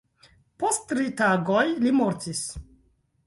[0.61, 2.41] Post tri tagoj li mortis.